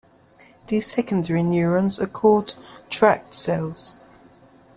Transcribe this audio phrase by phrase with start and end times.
[0.65, 2.55] These secondary neurons are called
[2.89, 3.93] "tract cells".